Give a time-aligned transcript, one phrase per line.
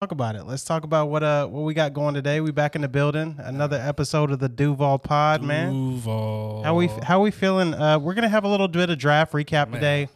[0.00, 0.44] talk about it.
[0.44, 2.40] Let's talk about what uh what we got going today.
[2.40, 3.34] We back in the building.
[3.38, 5.72] Another episode of the Duval Pod, man.
[5.72, 6.62] Duval.
[6.62, 7.74] How we how we feeling?
[7.74, 9.72] Uh, we're gonna have a little bit of draft recap Man.
[9.72, 10.08] today,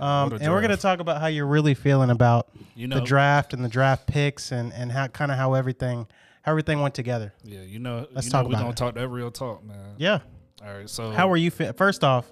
[0.00, 3.52] um, and we're gonna talk about how you're really feeling about You know, the draft
[3.54, 6.08] and the draft picks and and how kind of how everything
[6.42, 7.32] how everything went together.
[7.44, 8.76] yeah, you know, Let's you talk know, we about gonna it.
[8.76, 9.94] talk that real talk, man.
[9.98, 10.18] Yeah.
[10.66, 11.52] All right, so How are you?
[11.52, 12.26] Fe- First off,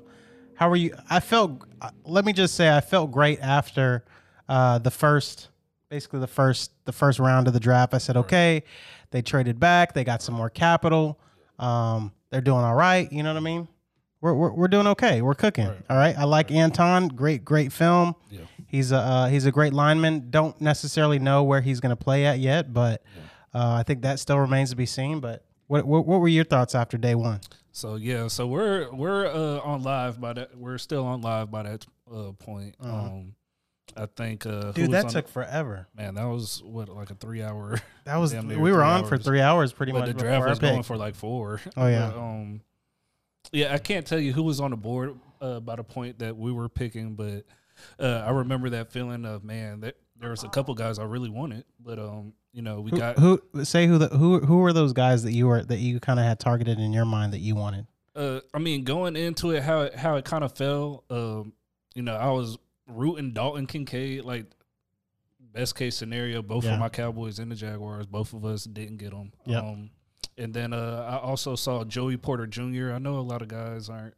[0.57, 0.93] how are you?
[1.09, 1.63] I felt.
[1.81, 4.05] uh, Let me just say, I felt great after
[4.49, 5.51] uh, the first,
[5.89, 7.95] basically the first, the first round of the draft.
[7.95, 8.63] I said, okay,
[9.11, 11.19] they traded back, they got some more capital,
[11.59, 13.11] um, they're doing all right.
[13.13, 13.69] You know what I mean?
[14.21, 15.23] We're we're, we're doing okay.
[15.23, 15.69] We're cooking.
[15.69, 15.83] Right.
[15.91, 16.19] All right.
[16.19, 17.09] I like Anton.
[17.09, 18.15] Great, great film.
[18.31, 18.41] Yeah.
[18.67, 20.31] He's a uh, he's a great lineman.
[20.31, 23.03] Don't necessarily know where he's going to play at yet, but
[23.55, 25.21] uh, I think that still remains to be seen.
[25.21, 27.41] But what, what what were your thoughts after day one?
[27.73, 30.57] So yeah, so we're we're uh, on live by that.
[30.57, 32.75] We're still on live by that uh, point.
[32.81, 33.35] Um,
[33.97, 34.73] I think, uh.
[34.73, 35.89] Dude, that took forever.
[35.97, 36.15] man.
[36.15, 37.81] That was what like a three hour.
[38.05, 40.09] That was we were on for three hours pretty but much.
[40.09, 41.61] the draft was going for like four.
[41.77, 42.13] Oh, yeah.
[42.15, 42.61] But, um,
[43.51, 46.37] yeah, I can't tell you who was on the board uh, by the point that
[46.37, 47.45] we were picking, but
[47.99, 49.81] uh, I remember that feeling of man.
[49.81, 52.97] That there was a couple guys I really wanted, but um, you know, we who,
[52.97, 55.99] got who say who the who who were those guys that you were that you
[55.99, 57.89] kind of had targeted in your mind that you wanted?
[58.17, 61.05] uh, I mean, going into it, how it, how it kind of fell.
[61.11, 61.53] Um,
[61.95, 64.25] you know, I was rooting Dalton Kincaid.
[64.25, 64.47] Like
[65.41, 66.75] best case scenario, both Yeah.
[66.75, 68.07] for my Cowboys and the Jaguars.
[68.07, 69.33] Both of us didn't get them.
[69.47, 69.63] Yep.
[69.65, 69.91] Um,
[70.39, 72.93] and then uh, I also saw Joey Porter Jr.
[72.93, 74.15] I know a lot of guys aren't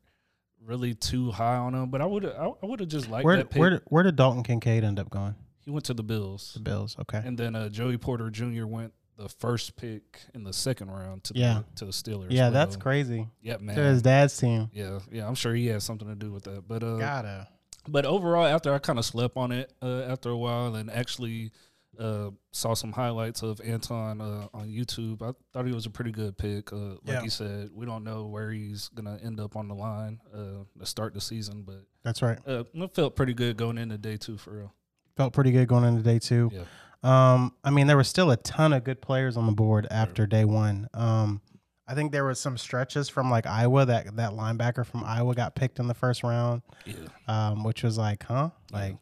[0.64, 3.36] really too high on him, but I would I, I would have just liked Where
[3.36, 3.60] that pick.
[3.60, 5.34] where did- where did Dalton Kincaid end up going?
[5.64, 6.97] he went to the Bills, The Bills.
[6.98, 7.20] Okay.
[7.22, 8.64] and then uh, Joey Porter Jr.
[8.64, 12.28] went the first pick in the second round to the, to the Steelers.
[12.30, 13.28] Yeah, that's crazy.
[13.42, 13.77] Yeah, man.
[13.77, 14.70] To his dad's team.
[14.72, 16.66] Yeah, yeah, I'm sure he has something to do with that.
[16.66, 17.48] But uh, Gotta.
[17.87, 21.51] But overall, after I kind of slept on it uh, after a while, and actually
[21.98, 26.12] uh, saw some highlights of Anton uh, on YouTube, I thought he was a pretty
[26.12, 26.73] good pick.
[26.73, 27.23] Uh, like Yeah.
[27.23, 30.87] you said, we don't know where he's gonna end up on the line uh, to
[30.87, 32.38] start the season, but That's right.
[32.47, 34.75] uh, it felt pretty good going into day two for real.
[35.17, 36.50] Felt pretty good going into day two.
[36.53, 36.62] Yeah.
[37.03, 40.27] Um, I mean, there was still a ton of good players on the board after
[40.27, 40.88] day one.
[40.94, 41.41] Um,
[41.88, 45.54] I think there was some stretches from like Iowa that that linebacker from Iowa got
[45.54, 46.62] picked in the first round.
[46.84, 46.94] Yeah,
[47.26, 48.50] um, which was like, huh?
[48.71, 48.76] Yeah.
[48.78, 48.97] Like,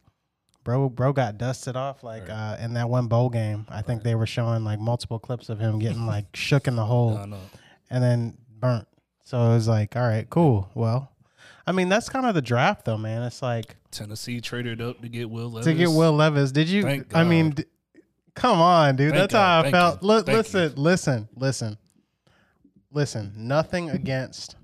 [0.65, 2.31] bro, bro got dusted off like Right.
[2.31, 3.67] uh, in that one bowl game.
[3.69, 6.85] I think they were showing like multiple clips of him getting like shook in the
[6.85, 7.39] hole know.
[7.91, 8.87] and then burnt.
[9.25, 10.71] So it was like, all right, cool.
[10.75, 11.11] Well,
[11.67, 13.23] I mean, that's kind of the draft though, man.
[13.25, 15.67] It's like Tennessee traded up to get Will Levis.
[15.67, 16.53] to get Will Levis.
[16.53, 17.05] Did you?
[17.13, 17.65] I mean, d-
[18.37, 19.11] come on, dude.
[19.11, 20.03] Thank that's how I Thank felt.
[20.03, 20.09] you.
[20.09, 20.69] Li- Thank you.
[20.81, 21.79] listen, listen,
[22.97, 23.33] listen.
[23.37, 24.57] Nothing against.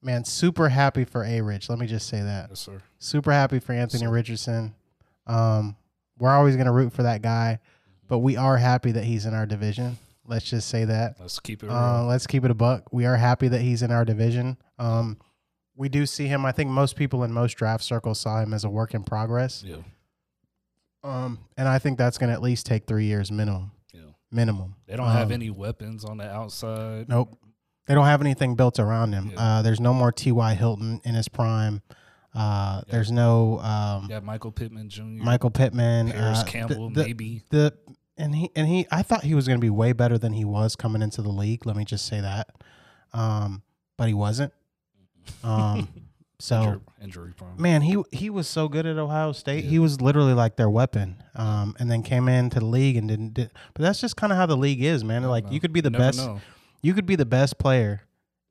[0.00, 1.68] Man, super happy for A Rich.
[1.68, 2.46] Let me just say that.
[2.50, 2.80] Yes, sir.
[2.98, 4.74] super happy for Anthony So- Richardson.
[5.26, 5.76] Um,
[6.18, 7.58] we're always going to root for that guy,
[8.08, 9.96] but we are happy that he's in our division.
[10.26, 11.16] Let's just say that.
[11.18, 11.70] Let's keep it.
[11.70, 12.92] Uh, let's keep it a buck.
[12.92, 14.56] We are happy that he's in our division.
[14.78, 15.18] Um,
[15.74, 16.44] we do see him.
[16.46, 19.64] I think most people in most draft circles saw him as a work in progress.
[19.66, 19.76] yeah,
[21.02, 23.72] Um, and I think that's going to at least take three years minimum.
[23.92, 24.00] yeah.
[24.30, 24.76] Minimum.
[24.86, 27.08] They don't have Um, any weapons on the outside.
[27.08, 27.36] Nope.
[27.86, 29.30] They don't have anything built around him.
[29.32, 29.40] Yeah.
[29.40, 30.54] Uh, there's no more T.Y.
[30.54, 31.82] Hilton in his prime.
[32.34, 35.02] Uh, There's no um, got Michael Pittman Jr.
[35.02, 36.10] Michael Pittman.
[36.10, 37.42] Parris uh, Campbell, the, maybe.
[37.50, 37.72] the
[38.18, 40.44] and he and he I thought he was going to be way better than he
[40.44, 41.64] was coming into the league.
[41.64, 42.50] Let me just say that.
[43.12, 43.62] Um,
[43.96, 44.52] but he wasn't.
[45.44, 45.88] Um,
[46.40, 47.54] so Injury, injury prone.
[47.56, 49.62] man, he he was so good at Ohio State.
[49.62, 49.70] Yeah.
[49.70, 51.22] He was literally like their weapon.
[51.36, 53.34] Um, and then came into the league and didn't.
[53.34, 55.22] Did, but that's just kind of how the league is, man.
[55.22, 55.52] Like man.
[55.52, 56.18] you could be the never best.
[56.18, 56.40] know.
[56.84, 58.02] You could be the best player,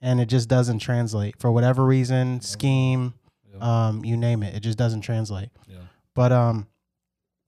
[0.02, 3.14] and it just doesn't translate for whatever reason, scheme,
[3.54, 3.88] Yeah.
[3.88, 4.56] um, you name it.
[4.56, 5.50] It just doesn't translate.
[5.68, 5.78] yeah.
[6.16, 6.68] But um,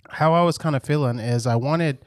[0.10, 2.00] how I was kind of feeling is I wanted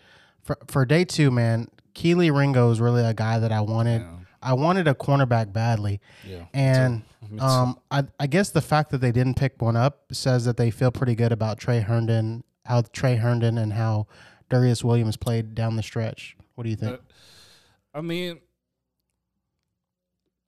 [0.42, 1.68] for for day two, man.
[1.94, 4.02] Kelee Ringo is really a guy that I wanted.
[4.02, 4.14] Yeah.
[4.40, 6.44] I wanted a cornerback badly, yeah.
[6.54, 7.02] and
[7.40, 10.70] um, I I guess the fact that they didn't pick one up says that they
[10.70, 14.06] feel pretty good about Tre Herndon, how Tre Herndon and how
[14.48, 16.36] Darious Williams played down the stretch.
[16.54, 16.92] What do you think?
[16.94, 18.38] Uh, I mean,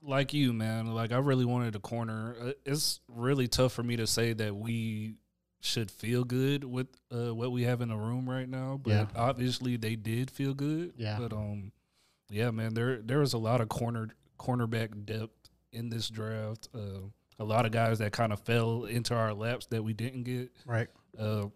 [0.03, 0.87] like you, man.
[0.95, 2.35] Like I really wanted a corner.
[2.41, 5.15] Uh, It's really tough for me to say that we
[5.61, 8.81] should feel good with uh, what we have in the room right now.
[8.83, 9.07] But Yeah.
[9.15, 10.95] obviously, they did feel good.
[10.97, 11.19] Yeah.
[11.19, 11.73] But um,
[12.31, 12.75] yeah, man.
[12.75, 14.09] There there was a lot of corner
[14.39, 16.69] cornerback depth in this draft.
[16.75, 17.09] Uh,
[17.39, 20.51] a lot of guys that kind of fell into our laps that we didn't get.
[20.67, 20.89] right.
[21.19, 21.47] Uh,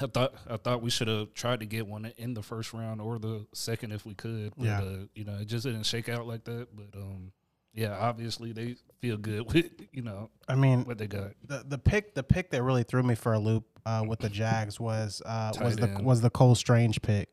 [0.00, 3.00] I thought I thought we should have tried to get one in the first round
[3.00, 4.52] or the second if we could.
[4.56, 4.80] But, Yeah.
[4.82, 6.68] uh, you know, it just didn't shake out like that.
[6.74, 7.32] But um,
[7.74, 11.32] yeah, obviously they feel good with you know I mean, what they got.
[11.46, 14.28] the the pick the pick that really threw me for a loop uh, with the
[14.40, 17.28] Jags was uh, was the was the Cole Strange pick.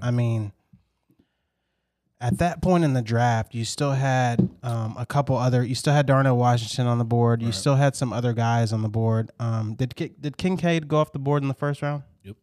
[0.00, 0.52] I mean,
[2.20, 5.62] at that point in the draft, you still had um, a couple other.
[5.62, 7.42] You still had Darnell Washington on the board.
[7.42, 7.54] You Right.
[7.54, 9.30] still had some other guys on the board.
[9.38, 12.02] Um, did did Kincaid go off the board in the first round?
[12.22, 12.34] He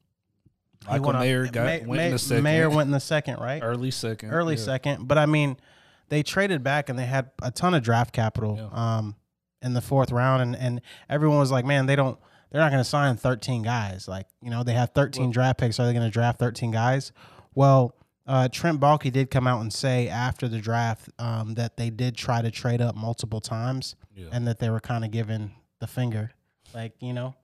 [0.88, 2.44] Michael Mayer got Ma- went Ma- in the second.
[2.44, 3.62] Mayer went in the second, right?
[3.64, 4.30] early second.
[4.30, 4.62] Early yeah.
[4.62, 5.58] second, but I mean,
[6.10, 8.98] they traded back and they had a ton of draft capital Yeah.
[8.98, 9.16] um,
[9.62, 12.18] in the fourth round, and and everyone was like, man, they don't.
[12.52, 14.08] They're not going to sign 13 guys.
[14.08, 15.78] Like, you know, they have 13 Well- draft picks.
[15.80, 17.12] Are they going to draft 13 guys?
[17.54, 17.96] Well,
[18.28, 22.16] uh, Trent Baalke did come out and say after the draft um, that they did
[22.16, 24.28] try to trade up multiple times Yeah.
[24.32, 26.32] and that they were kind of giving the finger,
[26.74, 27.36] like you know,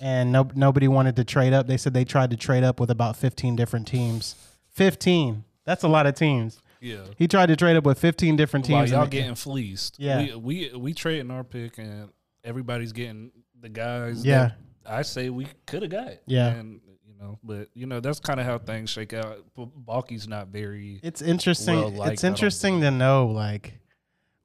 [0.00, 1.66] and no nobody wanted to trade up.
[1.66, 4.34] They said they tried to trade up with about fifteen different teams.
[4.70, 5.44] Fifteen.
[5.64, 6.60] That's a lot of teams.
[6.82, 7.04] Yeah.
[7.16, 8.90] He tried to trade up with fifteen different While teams.
[8.90, 9.98] y'all and- getting fleeced.
[9.98, 10.34] Yeah.
[10.36, 12.10] We we we trading our pick and
[12.44, 13.30] everybody's getting
[13.60, 14.24] the guys.
[14.26, 14.52] Yeah.
[14.84, 16.14] I say we could have got.
[16.26, 16.48] Yeah.
[16.48, 19.38] And you know, but you know that's kind of how things shake out.
[19.56, 20.98] Baalke's not very.
[21.04, 21.96] it's interesting.
[21.96, 23.78] well it's interesting to know like.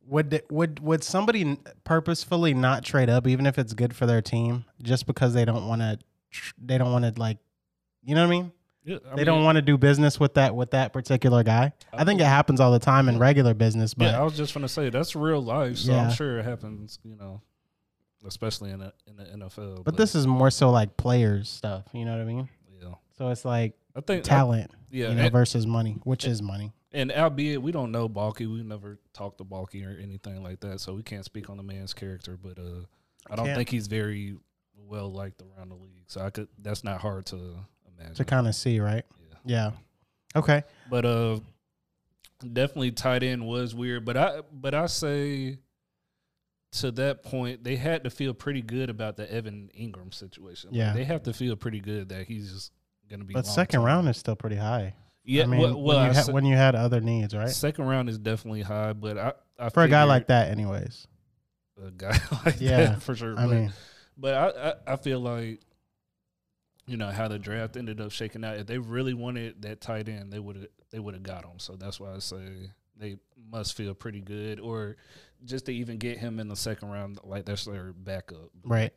[0.09, 4.63] Would would would somebody purposefully not trade up even if it's good for their team
[4.81, 5.99] just because they don't want to
[6.63, 7.39] they don't want to like
[8.05, 8.51] you know what I mean?
[8.87, 11.73] Yeah, I they don't want to do business with that with that particular guy.
[11.91, 14.53] I think it happens all the time in regular business, but Yeah, I was just
[14.53, 16.05] gonna say that's real life, so Yeah.
[16.07, 16.97] I'm sure it happens.
[17.03, 17.41] You know,
[18.25, 19.83] especially in the in the NFL.
[19.83, 21.83] but this is more so like players stuff.
[21.93, 22.47] You know what I mean?
[22.81, 26.41] yeah, So it's like I think talent, yeah, you know, and, versus money, which is
[26.41, 26.71] money.
[26.93, 30.79] and albeit we don't know Baalke, we never talked to Baalke or anything like that,
[30.79, 32.37] so we can't speak on the man's character.
[32.41, 32.85] But uh,
[33.29, 33.57] I don't Can't.
[33.57, 34.37] think he's very
[34.77, 36.47] well liked around the league, so I could.
[36.57, 37.65] That's not hard to
[37.97, 38.15] imagine.
[38.15, 39.03] To kind of see, right?
[39.29, 39.37] yeah.
[39.45, 39.71] Yeah.
[40.39, 40.63] Okay.
[40.89, 41.39] But uh,
[42.41, 44.05] definitely tight end was weird.
[44.05, 45.57] But I but I say
[46.73, 50.71] to that point, they had to feel pretty good about the Evan Engram situation.
[50.71, 50.93] Like, Yeah.
[50.93, 52.71] they have to feel pretty good that he's
[53.09, 53.33] going to be.
[53.33, 53.95] But second long-term.
[53.95, 54.93] round is still pretty high.
[55.23, 55.43] yeah.
[55.43, 57.49] I mean, well, well when, you I had, when you had other needs, right?
[57.49, 61.07] second round is definitely high, but I, I For a guy like that, anyways.
[61.83, 63.33] a guy like Yeah, that for sure.
[63.39, 63.73] I but, mean,
[64.17, 65.61] but I, I I feel like.
[66.87, 68.57] You know how the draft ended up shaking out.
[68.57, 71.59] If they really wanted that tight end, they would have they would have got him.
[71.59, 73.17] So that's why I say they
[73.51, 74.95] must feel pretty good, or
[75.43, 78.49] just to even get him in the second round, like that's their backup.
[78.63, 78.93] right.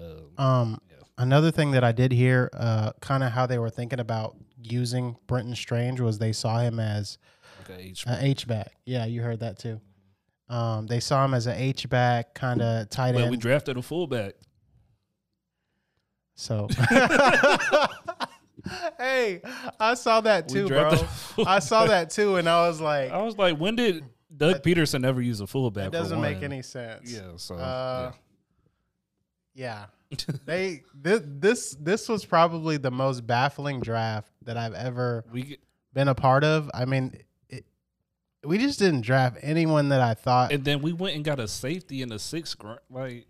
[0.00, 0.96] Um, Um, Yeah.
[1.18, 5.16] another thing that I did hear, uh, kind of how they were thinking about using
[5.26, 7.18] Brenton Strange was they saw him as
[7.58, 8.04] like a H.
[8.06, 8.72] an H back.
[8.86, 9.80] Yeah, you heard that too.
[10.48, 13.30] Um, they saw him as an H back, kind of tight end.
[13.30, 14.34] we drafted a fullback.
[16.34, 16.68] So,
[18.98, 19.40] hey,
[19.78, 20.98] I saw that too, bro.
[21.46, 25.04] I saw that too, and I was like, I was like, when did Doug Pederson
[25.04, 25.86] ever use a fullback?
[25.88, 27.12] it doesn't make any sense.
[27.12, 27.32] Yeah.
[27.36, 28.12] So Uh,
[29.54, 29.86] Yeah,
[30.46, 35.58] they this this this was probably the most baffling draft that I've ever we
[35.92, 36.70] been a part of.
[36.72, 37.18] I mean,
[37.48, 37.64] it,
[38.44, 40.52] we just didn't draft anyone that I thought.
[40.52, 42.56] and then we went and got a safety in the sixth.
[42.90, 43.26] Like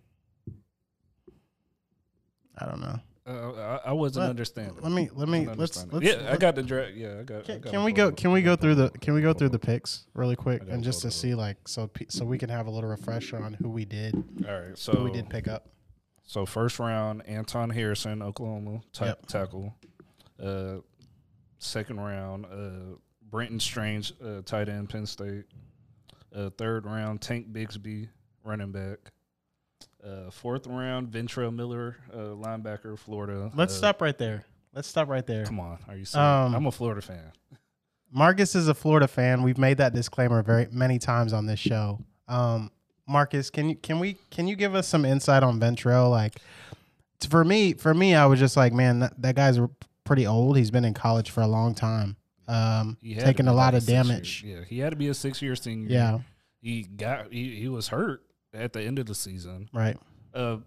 [2.59, 2.99] I don't know.
[3.27, 4.77] uh, I, I wasn't Let- understanding.
[4.83, 6.01] Let me let me let's, understanding.
[6.01, 6.93] let's yeah, I got the draft.
[6.95, 7.39] Yeah, I got.
[7.39, 8.13] I Can, got can we go?
[8.13, 8.91] Can we go through the?
[8.91, 12.25] Can we go through the picks really quick and just to see like so so
[12.25, 14.15] we can have a little refresher on who we did
[14.49, 15.69] All right, so who we did pick up.
[16.25, 19.27] So first round, Anton Harrison, Oklahoma, Yep.
[19.27, 19.75] tackle.
[20.43, 20.77] Uh,
[21.59, 22.97] second round, uh,
[23.31, 25.45] Brenton Strange, uh, tight end, Penn State.
[26.35, 28.09] Uh, third round, Tank Bigsby,
[28.45, 28.99] running back.
[30.05, 33.51] Uh, fourth round, Ventrell Miller, uh, linebacker, Florida.
[33.55, 34.45] Let's Uh, stop right there.
[34.75, 35.45] Let's stop right there.
[35.47, 36.05] Come on, are you?
[36.19, 37.31] Um, I'm a Florida fan.
[38.11, 39.43] Marcus is a Florida fan.
[39.43, 41.99] We've made that disclaimer very many times on this show.
[42.29, 42.71] Um,
[43.07, 46.11] Marcus, can you can we can you give us some insight on Ventrell?
[46.11, 46.41] Like,
[47.29, 49.59] for me, for me, I was just like, man, that, that guy's
[50.05, 50.57] pretty old.
[50.57, 52.17] He's been in college for a long time.
[52.49, 54.43] Um, He had to taking a lot of damage.
[54.45, 55.89] Yeah, he had to be a six-year senior.
[55.91, 56.19] Yeah,
[56.61, 58.23] he got he, he was hurt
[58.55, 59.69] at the end of the season.
[59.73, 59.97] right.
[60.35, 60.59] uh,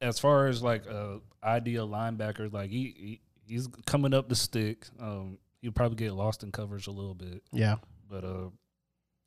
[0.00, 4.86] as far as like uh, ideal linebacker, like he, he he's coming up the stick.
[5.00, 7.76] Um, he'll probably get lost in coverage a little bit, Yeah,
[8.08, 8.50] but uh,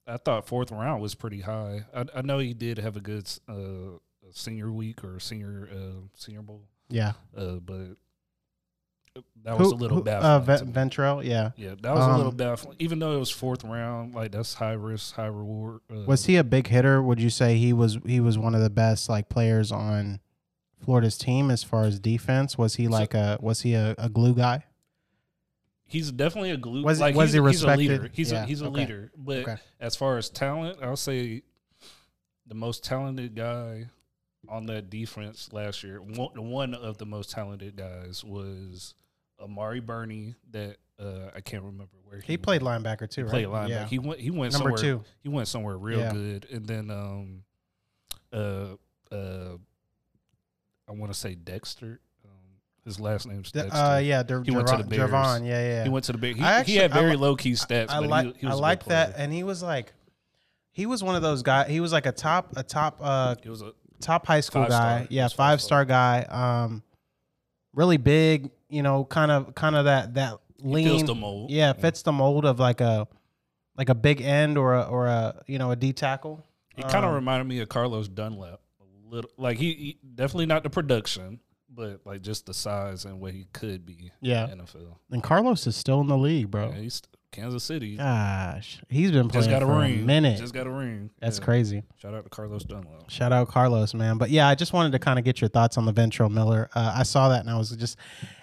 [0.07, 1.85] I thought fourth round was pretty high.
[1.93, 3.97] I, I know he did have a good uh,
[4.31, 7.13] senior week or senior uh, senior bowl, yeah.
[7.35, 7.95] uh, but
[9.43, 10.69] that was Who- a little who- baffling.
[10.69, 11.51] Uh, Ventrell, yeah.
[11.57, 12.75] yeah, that was a little um, baffling.
[12.79, 15.81] Even though it was fourth round, like that's high risk, high reward.
[15.91, 17.01] Uh, Was he a big hitter?
[17.01, 20.19] Would you say he was he was one of the best like players on
[20.83, 22.57] Florida's team as far as defense?
[22.57, 24.65] Was he So- like a was he a, a glue guy?
[25.85, 26.83] He's definitely a glue.
[26.83, 27.93] Was he- like was he's, he he's a leader.
[27.93, 28.15] respected?
[28.15, 28.75] He's Yeah, a he's a okay.
[28.81, 29.11] leader.
[29.17, 29.55] But Okay.
[29.79, 31.41] as far as talent, I'll say
[32.45, 33.87] the most talented guy
[34.47, 36.01] on that defense last year.
[36.01, 38.93] One, one of the most talented guys was
[39.41, 43.31] Amari Burney that uh, I can't remember where He played linebacker too, He right?
[43.31, 43.69] played linebacker.
[43.69, 43.85] Yeah.
[43.85, 44.19] He went.
[44.19, 44.99] He went Number somewhere.
[44.99, 45.03] two.
[45.21, 46.11] He went somewhere real Yeah.
[46.11, 47.43] good, and then um,
[48.33, 48.75] uh,
[49.15, 49.57] uh,
[50.87, 51.99] I want to say Dexter.
[52.25, 52.31] Um,
[52.83, 53.77] his last name's The- Dexter.
[53.79, 55.09] uh, yeah, Der- He went to the Bears.
[55.09, 55.83] Gervon, yeah, yeah.
[55.83, 56.35] He went to the big.
[56.37, 57.89] He, I he had very li- low key stats.
[57.89, 59.93] I but like he, he I was like that, and he was like,
[60.71, 61.69] he was one of those guys.
[61.69, 65.07] He was like a top a top uh He was a top high school guy.
[65.09, 66.23] Yeah, five star guy.
[66.23, 66.83] Um,
[67.73, 68.49] really big.
[68.69, 70.85] You know, kind of kind of that that lean.
[70.85, 71.49] feels the mold.
[71.51, 73.07] Yeah, fits the mold of like a
[73.77, 76.43] like a big end or a or a you know a D tackle.
[76.75, 79.31] He kind of Um, reminded me of Carlos Dunlap a little.
[79.37, 83.47] Like he, he definitely not the production, but like just the size and what he
[83.53, 84.11] could be.
[84.21, 84.49] Yeah.
[84.51, 84.95] in NFL.
[85.11, 86.69] And Carlos is still in the league, bro.
[86.69, 87.97] Yeah, he's Kansas City.
[87.97, 89.99] Gosh, he's been playing just got a for ring.
[90.01, 90.39] a minute.
[90.39, 91.09] Just got a ring.
[91.19, 91.45] That's Yeah.
[91.45, 91.83] crazy.
[91.97, 93.09] Shout out to Carlos Dunlap.
[93.09, 94.17] Shout out Carlos, man.
[94.17, 96.69] But yeah, I just wanted to kind of get your thoughts on the Ventrell Miller.
[96.73, 97.97] Uh, I saw that and I was just,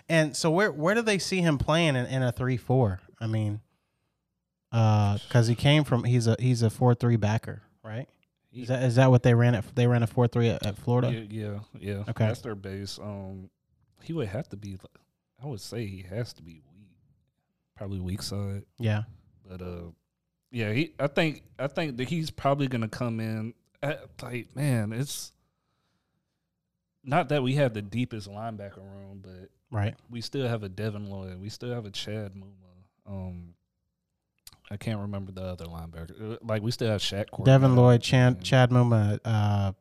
[0.09, 3.01] and so where where do they see him playing in, in a three four?
[3.21, 3.61] I mean,
[4.71, 8.09] because he came from he's a he's a four three backer, right?
[8.53, 9.75] Is that is that what they ran at?
[9.75, 11.11] They ran a four three at, at Florida.
[11.13, 11.95] Yeah, yeah, yeah.
[12.09, 12.27] Okay.
[12.27, 12.99] that's their base.
[12.99, 13.51] Um,
[14.03, 14.79] he would have to be.
[15.43, 16.63] I would say he has to be
[17.77, 18.65] probably weak side.
[18.79, 19.03] Yeah,
[19.49, 19.91] But uh,
[20.51, 20.93] yeah, he.
[20.99, 21.43] I think.
[21.59, 23.55] I think that he's probably gonna come in.
[23.83, 25.33] At, like, man, it's
[27.05, 29.95] not that we have the deepest linebacker room, but right.
[30.11, 31.41] we still have a Devin Lloyd.
[31.41, 33.07] We still have a Chad Muma.
[33.07, 33.55] Um,
[34.71, 36.35] I can't remember the other linebacker.
[36.35, 37.27] Uh, Like we still have Shaq.
[37.45, 38.43] Devin Lloyd, Chad.
[38.43, 39.73] Chad Muma, uh,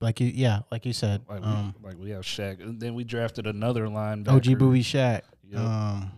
[0.00, 2.62] like you yeah, like you said, Like um, we, like we have Shaq.
[2.62, 4.52] And then we drafted another linebacker.
[4.52, 5.22] OG Booby Shaq.
[5.50, 5.60] Yep.
[5.60, 6.12] Um,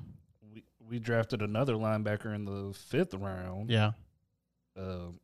[0.89, 3.71] we drafted another linebacker in the fifth round.
[3.71, 3.93] yeah,
[4.77, 5.19] Um,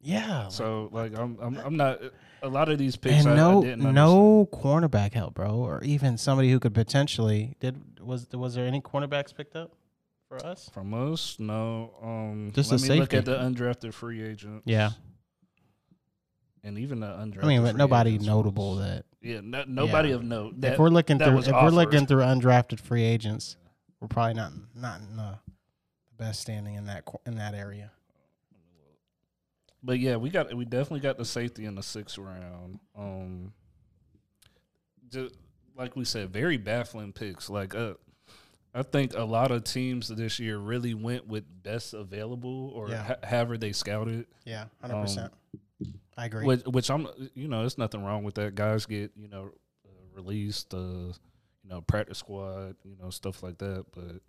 [0.00, 0.48] yeah.
[0.48, 2.00] so like I'm I'm I'm not
[2.42, 3.24] a lot of these picks.
[3.24, 8.00] and I, no I no cornerback help, bro, or even somebody who could potentially did
[8.00, 9.72] was was there any cornerbacks picked up
[10.28, 10.68] for us?
[10.72, 11.36] from us.
[11.38, 14.62] No, um, Just let me look at the undrafted free agents.
[14.64, 14.90] Yeah,
[16.64, 17.44] and even the undrafted.
[17.44, 20.14] I mean, but nobody notable was- that Yeah, no, nobody Yeah.
[20.16, 20.54] of note.
[20.64, 23.56] if we're looking that through if we're looking through undrafted free agents,
[24.02, 25.38] we're probably not not in the
[26.18, 27.92] best standing in that in that area.
[29.82, 32.80] But yeah, we got we definitely got the safety in the sixth round.
[32.98, 33.52] Um,
[35.08, 35.36] just
[35.76, 37.48] like we said, very baffling picks.
[37.48, 37.94] Like, uh,
[38.74, 43.02] I think a lot of teams this year really went with best available or Yeah.
[43.04, 44.26] ha- however they scouted.
[44.44, 45.32] Yeah, hundred percent.
[46.16, 46.44] I agree.
[46.44, 48.54] Which, which I'm, you know, there's nothing wrong with that.
[48.54, 49.50] Guys get, you know,
[49.86, 51.12] uh, released, uh,
[51.62, 53.84] you know, practice squad, you know, stuff like that.
[53.92, 54.20] But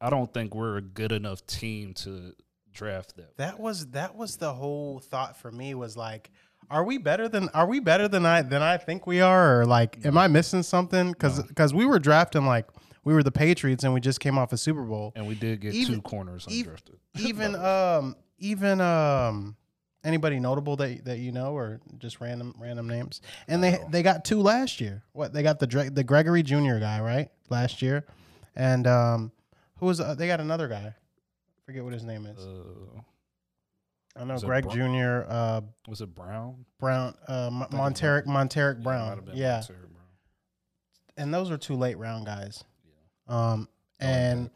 [0.00, 2.34] I don't think we're a good enough team to
[2.72, 3.36] draft that.
[3.36, 6.30] That was that was the whole thought for me was like,
[6.70, 9.66] are we better than are we better than I than I think we are or
[9.66, 11.12] like am I missing something?
[11.12, 12.68] Because cuz we were drafting like
[13.04, 15.12] we were the Patriots and we just came off a Super Bowl.
[15.14, 16.96] And we did get Even- two corners undrafted.
[17.18, 19.56] Even um even um
[20.04, 23.20] anybody notable that that you know or just random random names?
[23.48, 25.02] And they they got two last year.
[25.12, 28.04] What they got the Dre- the Gregory Junior guy right last year,
[28.56, 29.32] and um
[29.78, 30.94] who was uh, they got another guy.
[31.66, 32.38] Forget what his name is.
[32.44, 33.00] uh,
[34.14, 35.24] I know was Greg Jr.
[35.26, 36.66] Uh, was it Brown?
[36.78, 40.06] Brown, uh, Mon- think it was Montaric, Montaric Yeah, Brown, yeah, Montaric Brown.
[41.16, 42.62] and those are two late round guys.
[43.28, 43.68] Um,
[44.00, 44.50] I like and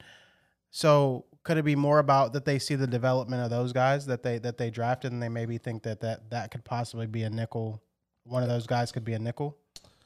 [0.71, 4.23] so could it be more about that they see the development of those guys that
[4.25, 7.31] they that they drafted and they maybe think that that that could possibly be a
[7.31, 7.81] nickel.
[8.25, 9.57] One of those guys could be a nickel.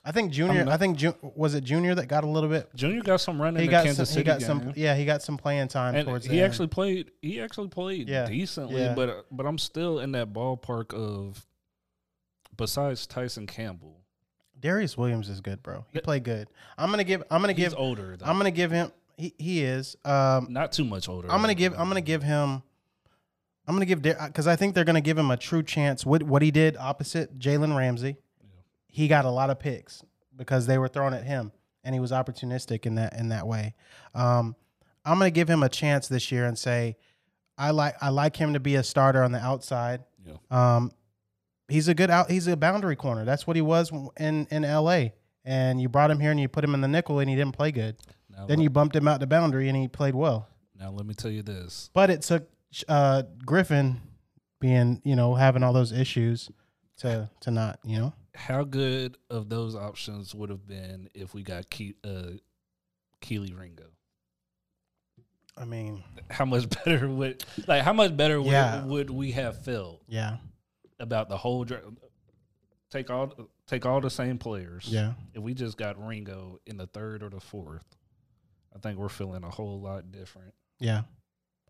[0.05, 0.65] I think Junior.
[0.65, 2.69] not- I think Ju- was it Junior that got a little bit.
[2.75, 4.15] Junior got some run in He got Kansas some.
[4.15, 4.47] City He got game.
[4.47, 4.73] some.
[4.77, 6.27] Yeah, he got some playing time and towards.
[6.27, 6.71] he actually end.
[6.73, 7.11] played.
[7.23, 8.27] He actually played Yeah.
[8.27, 8.95] decently, Yeah.
[8.95, 11.47] but but I'm still in that ballpark of.
[12.57, 14.01] Besides Tyson Campbell,
[14.59, 15.85] Darious Williams is good, bro.
[15.93, 16.49] He played good.
[16.77, 17.23] I'm gonna give.
[17.31, 17.79] I'm gonna he's give.
[17.79, 18.17] older.
[18.19, 18.27] Though.
[18.27, 18.93] I'm gonna give him.
[19.21, 19.97] He he is.
[20.05, 21.31] Um, not too much older.
[21.31, 21.75] I'm gonna give.
[21.79, 22.63] I'm gonna give him.
[23.67, 26.07] I'm gonna give because I think they're gonna give him a true chance.
[26.07, 28.17] What what he did opposite Jalen Ramsey,
[28.89, 30.03] he got a lot of picks
[30.35, 31.53] because they were thrown at him,
[31.85, 33.75] and he was opportunistic in that in that way.
[34.15, 34.57] Um,
[35.05, 36.97] I'm gonna give him a chance this year and say,
[37.59, 40.03] I like I like him to be a starter on the outside.
[40.27, 40.37] Yeah.
[40.51, 40.93] Um,
[41.69, 42.31] he's a good out.
[42.31, 43.27] He's a boundary corner.
[43.27, 45.13] That's what he was in in L.A.
[45.45, 47.53] And you brought him here and you put him in the nickel and he didn't
[47.53, 47.97] play good.
[48.41, 50.49] Now, Then let, you bumped him out the boundary and he played well.
[50.79, 51.91] now let me tell you this.
[51.93, 52.49] But it took
[52.89, 54.01] uh, Griffin
[54.61, 56.51] being, you know, having all those issues
[56.99, 58.13] to to not, you know.
[58.35, 62.33] How good of those options would have been if we got Ke- uh,
[63.21, 63.85] Kelee Ringo?
[65.57, 68.85] I mean, How much better would like how much better would, Yeah.
[68.85, 70.39] would we have felt yeah,
[70.99, 71.85] about the whole draft?
[72.91, 73.33] Take all
[73.67, 74.87] take all the same players.
[74.89, 75.13] Yeah.
[75.35, 77.85] If we just got Ringo in the third or the fourth,
[78.75, 80.55] I think we're feeling a whole lot different.
[80.79, 81.03] Yeah.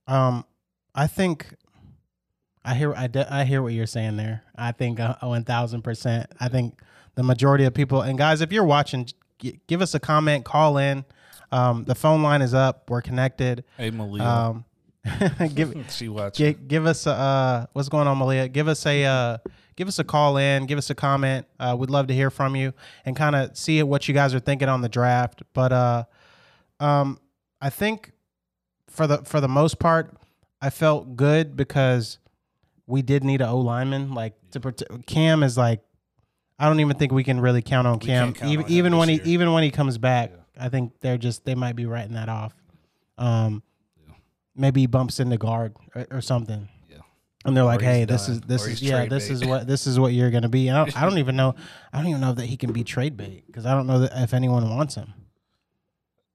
[0.07, 0.45] Um,
[0.95, 1.55] I think
[2.65, 4.43] I hear I, de- I hear what you're saying there.
[4.57, 6.31] I think uh, one thousand percent.
[6.41, 6.81] I think
[7.15, 9.07] the majority of people and guys, if you're watching,
[9.39, 11.05] g- give us a comment, call in.
[11.53, 12.89] Um, the phone line is up.
[12.91, 13.65] We're connected.
[13.77, 14.25] Hey, Malia.
[14.25, 14.65] Um,
[15.55, 16.47] give she watching.
[16.47, 18.47] give, give us a uh, what's going on, Malia?
[18.49, 19.39] Give us a uh,
[19.77, 20.67] give us a call in.
[20.67, 21.47] Give us a comment.
[21.59, 24.41] Uh, we'd love to hear from you and kind of see what you guys are
[24.41, 25.43] thinking on the draft.
[25.55, 26.05] But uh,
[26.81, 27.19] um,
[27.61, 28.13] I think
[28.89, 30.17] for the for the most part,
[30.61, 32.19] I felt good because
[32.87, 34.15] we did need an O lineman.
[34.15, 35.81] Like to prote- Cam is like,
[36.59, 38.33] I don't even think we can really count on Cam.
[38.35, 39.25] count even on even when he year.
[39.27, 40.65] even when he comes back, Yeah.
[40.65, 42.55] I think they're just they might be writing that off.
[43.19, 43.63] Um,
[44.07, 44.15] Yeah.
[44.57, 46.69] maybe he bumps into guard or, or something.
[46.89, 46.97] Yeah.
[47.45, 48.37] And they're like, he's "Hey, this done.
[48.37, 49.35] is this Or is yeah, this bait.
[49.35, 51.55] is what this is what you're gonna be." And I don't, I don't even know,
[51.93, 54.13] I don't even know that he can be trade bait because I don't know that
[54.23, 55.13] if anyone wants him.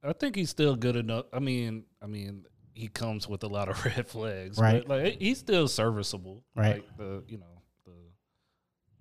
[0.07, 1.25] I think he's still good enough.
[1.33, 4.83] I mean, I mean, he comes with a lot of red flags, Right.
[4.87, 6.75] But like he's still serviceable, Right.
[6.75, 7.91] Like the you know the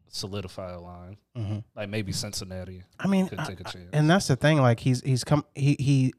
[0.08, 3.88] solidify line, hmm like maybe Cincinnati I mean, could I- take a chance.
[3.92, 4.58] and that's the thing.
[4.60, 6.14] Like he's he's come he he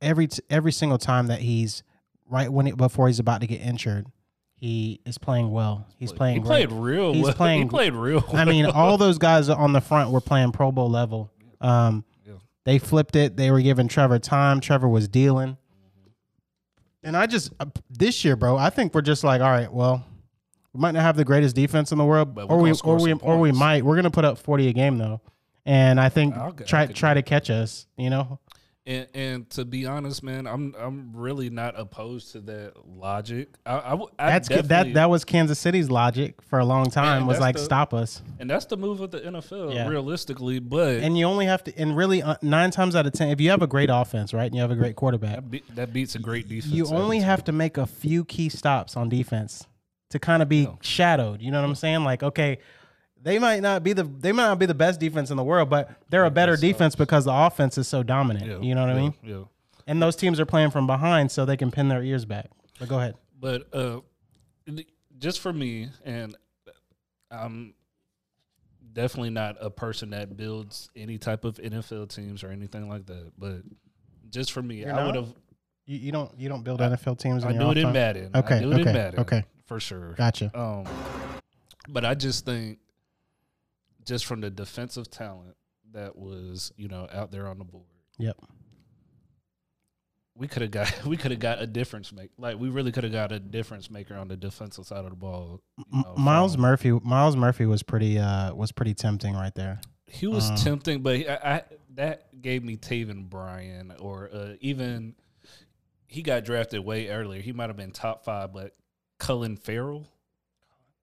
[0.00, 1.82] every t- every single time that he's
[2.28, 4.06] right when it before he's about to get injured,
[4.56, 5.86] he is playing well.
[5.96, 6.36] He's playing.
[6.36, 6.68] He great.
[6.68, 7.12] played real.
[7.12, 7.34] He's well.
[7.34, 8.24] playing- He played real.
[8.32, 11.30] I mean, all those guys on the front were playing Pro Bowl level.
[11.60, 12.04] Um.
[12.66, 13.36] They flipped it.
[13.36, 14.60] They were giving Trevor time.
[14.60, 15.56] Trevor was dealing.
[17.04, 20.04] And I just uh, this year, bro, I think we're just like, all right, well,
[20.72, 23.10] we might not have the greatest defense in the world, But or we or we
[23.10, 23.84] some or we might.
[23.84, 25.20] We're gonna put up forty a game though,
[25.64, 27.86] and I think I'll I try could try to catch us.
[27.96, 28.40] You know,
[28.88, 33.48] And, and to be honest, man, I'm I'm really not opposed to that logic.
[33.66, 37.26] I, I, I that's that that was Kansas City's logic for a long time.
[37.26, 38.22] Was like the- stop us.
[38.38, 39.88] and that's the move of the NFL, Yeah.
[39.88, 40.60] realistically.
[40.60, 43.40] But And you only have to, and really, uh, nine times out of ten, if
[43.40, 45.92] you have a great offense, right, and you have a great quarterback, that, be, that
[45.92, 46.72] beats a great defense.
[46.72, 49.66] you only have to make a few key stops on defense
[50.10, 51.42] to kind of be shadowed.
[51.42, 52.04] You know what I'm saying?
[52.04, 52.58] Like, okay,
[53.26, 55.68] they might not be the they might not be the best defense in the world,
[55.68, 58.46] but they're a better defense because the offense is so dominant.
[58.46, 59.14] Yeah, You know what I mean?
[59.20, 59.42] Yeah.
[59.88, 62.50] And those teams are playing from behind, so they can pin their ears back.
[62.78, 63.16] But go ahead.
[63.40, 64.00] But uh,
[65.18, 66.36] just for me, and
[67.28, 67.74] I'm
[68.92, 73.32] definitely not a person that builds any type of NFL teams or anything like that.
[73.36, 73.62] But
[74.30, 75.34] just for me, You're I would have.
[75.84, 77.42] You, you don't you don't build NFL teams.
[77.42, 77.92] In I do it in?
[77.92, 78.30] Madden.
[78.36, 79.20] Okay, I do it okay, in Madden.
[79.20, 79.44] okay.
[79.66, 80.12] for sure.
[80.12, 80.56] Gotcha.
[80.56, 80.84] Um,
[81.88, 82.78] but I just think,
[84.06, 85.56] just from the defensive talent
[85.92, 87.84] that was, you know, out there on the board,
[88.18, 88.36] Yep.
[90.34, 93.04] we could have got we could have got a difference make like we really could
[93.04, 95.60] have got a difference maker on the defensive side of the ball.
[95.92, 96.92] you know, Miles from- Murphy.
[97.02, 99.80] Myles Murphy was pretty uh was pretty tempting right there.
[100.06, 101.62] he was um, tempting, but he, I, I
[101.94, 105.14] that gave me Taven Bryan or uh, even
[106.06, 107.40] he got drafted way earlier.
[107.40, 108.74] He might have been top five, but
[109.18, 110.06] Cullen Ferrell.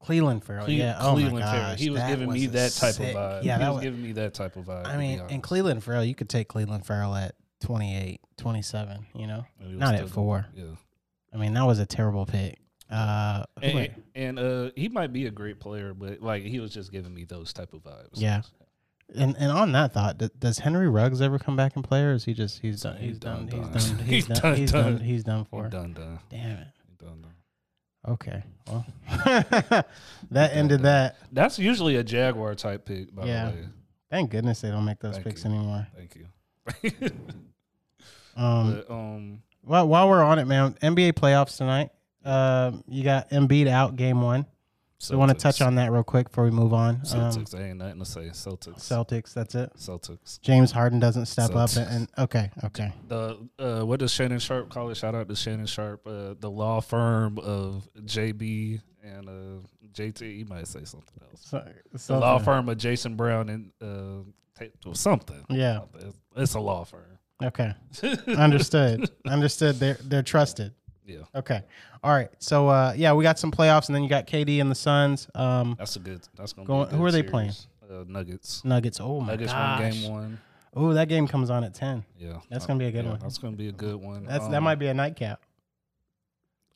[0.04, 0.66] Cleveland Ferrell.
[0.66, 0.98] Cle- yeah.
[1.00, 1.76] Oh Cleveland my Ferrell.
[1.76, 3.44] He was that giving me that type sick- of vibe.
[3.44, 4.86] Yeah, he that was was, giving me that type of vibe.
[4.88, 5.42] I mean, in.
[5.42, 9.46] Cleveland Ferrell, you could take Cleveland Ferrell at 28, 27, you know?
[9.62, 10.46] Was not at four.
[10.56, 10.64] Yeah.
[11.34, 12.60] I mean, that was a terrible pick.
[12.92, 16.92] Uh, And, and uh, he might be a great player, but like he was just
[16.92, 18.10] giving me those type of vibes.
[18.14, 18.42] Yeah.
[19.16, 22.12] and and on that thought, d- does Henry Ruggs ever come back and play, or
[22.14, 22.98] is he just he's done?
[22.98, 23.48] He's, He's done.
[23.48, 23.98] He's done.
[24.06, 24.56] He's done.
[24.58, 25.00] He's done.
[25.00, 25.68] He's done for.
[25.70, 26.20] done done.
[26.30, 26.68] Damn it.
[27.00, 27.33] Done done.
[28.08, 28.44] Okay.
[28.68, 28.86] Well,
[30.32, 31.18] that ended that.
[31.32, 33.50] That's usually a Jaguar type pick, by Yeah.
[33.50, 33.68] the way.
[34.10, 35.52] Thank goodness they don't make those Thank picks you.
[35.52, 35.88] anymore.
[35.96, 37.10] Thank you.
[38.36, 41.90] Um, but, um, Well, while we're on it, man, NBA playoffs tonight.
[42.24, 44.46] Uh, you got Embiid out game one.
[45.04, 46.96] So, want to touch on that real quick before we move on.
[46.96, 47.50] Um, Celtics.
[47.52, 48.22] There ain't nothing to say.
[48.30, 48.80] Celtics.
[48.80, 49.34] Celtics.
[49.34, 49.74] That's it.
[49.76, 50.40] Celtics.
[50.42, 52.94] James Harden doesn't step up, and, and okay, okay.
[53.10, 54.96] The uh, what does Shannon Sharpe call it?
[54.98, 60.22] Shout out to Shannon Sharpe, uh, the law firm of JB and uh, JT.
[60.22, 61.48] He might say something else.
[61.98, 64.24] So, The law firm of Jason Brown and uh,
[64.58, 65.44] Ta- or something.
[65.50, 65.82] Yeah.
[65.96, 67.02] It's- it's a law firm.
[67.44, 67.74] Okay.
[68.28, 69.10] Understood.
[69.28, 69.76] Understood.
[69.76, 70.74] They're they're trusted.
[71.06, 71.62] Yeah, Okay.
[72.04, 72.30] All right.
[72.40, 75.28] So uh, yeah, we got some playoffs, and then you got KD and the Suns.
[75.36, 76.22] Um, that's a good.
[76.38, 77.32] That's gonna Going- be who are they series.
[77.32, 77.52] playing?
[77.90, 78.64] Uh, Nuggets.
[78.64, 79.00] Nuggets.
[79.02, 79.32] Oh my god.
[79.42, 79.80] Nuggets gosh.
[79.82, 80.40] won game one.
[80.76, 82.04] Oh, that game comes on at ten.
[82.18, 83.20] Yeah, That's gonna be a good yeah, one.
[83.20, 84.26] That's gonna be a good one.
[84.26, 85.40] That's that Um, might be a nightcap.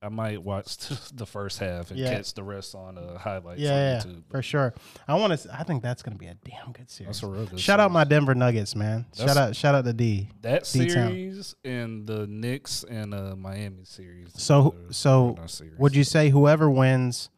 [0.01, 0.77] I might watch
[1.13, 2.11] the first half and Yeah.
[2.13, 4.23] catch the rest on uh, highlights Yeah, on yeah, YouTube.
[4.29, 4.73] for sure.
[5.07, 5.49] I want to.
[5.59, 7.07] I think that's gonna be a damn good series.
[7.07, 7.59] That's a real good.
[7.59, 9.05] Shout out my Denver Nuggets, man.
[9.15, 10.29] Shout out, shout out to D.
[10.41, 11.09] that D-Town.
[11.09, 14.29] series and the Knicks and uh, Miami series.
[14.35, 15.77] So, so series.
[15.79, 17.29] would you say whoever wins,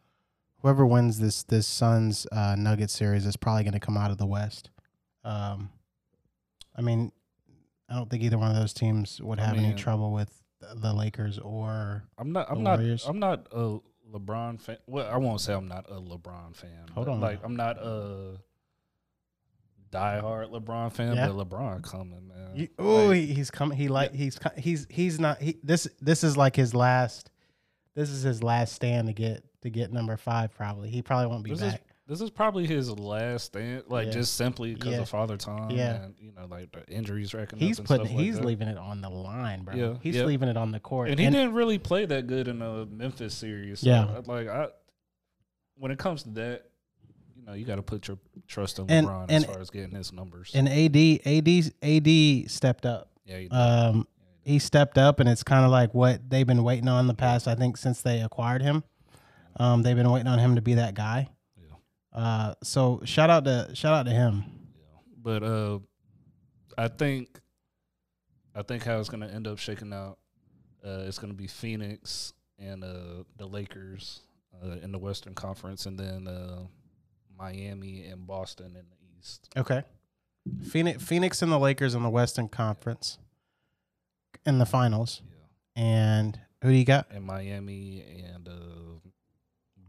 [0.58, 4.18] whoever wins this this Suns uh, Nuggets series is probably going to come out of
[4.18, 4.68] the West.
[5.24, 5.70] Um,
[6.76, 7.10] I mean,
[7.88, 10.30] I don't think either one of those teams would I have any trouble with
[10.74, 12.04] the Lakers or.
[12.18, 12.50] I'm not.
[12.50, 12.80] I'm not.
[13.06, 13.78] I'm not a
[14.12, 14.76] LeBron fan.
[14.86, 16.86] Well, I won't say I'm not a LeBron fan.
[16.94, 17.20] Hold on.
[17.20, 18.36] Like I'm not a
[19.92, 21.28] diehard LeBron fan, Yeah.
[21.28, 22.68] but LeBron coming, man.
[22.78, 23.76] Oh, Like, he's coming.
[23.78, 25.40] He like he's he's he's not.
[25.40, 27.30] He, this this is like his last.
[27.96, 30.54] This is his last stand to get to get number five.
[30.54, 31.82] Probably he probably won't be This is- back.
[32.10, 34.12] This is probably his last stand, like Yeah.
[34.14, 35.00] just simply because Yeah.
[35.02, 35.70] of father time.
[35.70, 36.02] Yeah.
[36.04, 38.76] and you know, like the injuries racking He's and putting stuff like he's leaving it
[38.76, 39.74] on the line, bro.
[39.74, 41.08] Yeah, he's leaving it on the court.
[41.10, 43.80] and he didn't really play that good in the Memphis series.
[43.80, 44.20] So, Yeah.
[44.26, 44.68] like I,
[45.76, 46.64] when it comes to that,
[47.36, 48.18] you know, you got to put your
[48.48, 50.50] trust in And- LeBron and- as far as getting his numbers.
[50.54, 53.08] and AD AD AD stepped up.
[53.24, 53.52] yeah, he did.
[53.54, 54.08] Um,
[54.42, 57.46] he stepped up, and it's kind of like what they've been waiting on the past.
[57.46, 58.82] I think since they acquired him,
[59.56, 61.28] um, they've been waiting on him to be that guy.
[62.12, 64.44] Uh, so shout out to shout out to him.
[64.74, 64.98] Yeah.
[65.22, 65.78] But uh
[66.76, 67.40] I think
[68.54, 70.18] I think how it's gonna end up shaking out,
[70.84, 74.20] uh it's gonna be Phoenix and uh the Lakers
[74.62, 76.62] uh, in the Western Conference and then uh
[77.38, 79.48] Miami and Boston in the East.
[79.56, 79.82] Okay,
[80.68, 83.18] Phoenix Phoenix and the Lakers in the Western Conference
[84.46, 85.22] in the finals,
[85.76, 85.82] Yeah.
[85.82, 87.06] and who do you got?
[87.12, 89.08] And Miami and uh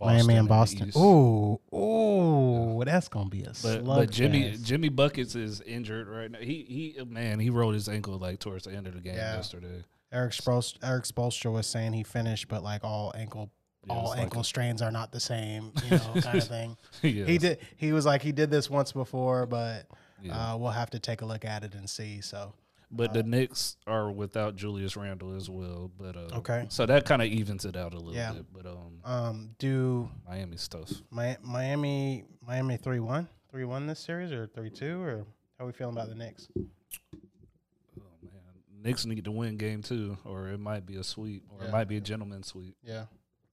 [0.08, 0.92] Miami in and Boston.
[0.96, 3.86] Oh, Ooh, ooh, that's gonna be a But, slug.
[3.86, 6.40] but Jimmy Jimmy Buckets is injured right now.
[6.40, 9.36] He he man, he rolled his ankle like towards the end of the game Yeah.
[9.36, 9.84] yesterday.
[10.12, 13.50] Erik Spoelstra, Erik Spoelstra was saying he finished, but like all ankle
[13.88, 16.78] Yeah, all it's like ankle strains are not the same, you know, kind of thing.
[17.04, 17.60] a- yeah, He did.
[17.78, 19.88] He was like he did this once before, but
[20.22, 20.54] yeah.
[20.54, 22.20] uh, we'll have to take a look at it and see.
[22.22, 22.54] So
[22.94, 25.90] But Uh, the Knicks are without Julius Randle as well.
[25.98, 26.66] But uh, Okay.
[26.70, 28.34] so that kind of evens it out a little Yeah.
[28.34, 28.46] bit.
[28.52, 30.92] But um, um, do Miami's tough.
[31.12, 35.26] Mi- Miami Miami three one three one this series or three two or
[35.58, 36.50] how are we feeling about the Knicks?
[36.58, 41.60] Oh man, Knicks need to win game two, or it might be a sweep, or
[41.62, 41.68] Yeah.
[41.68, 42.76] it might be a gentleman's sweep.
[42.84, 43.06] Yeah,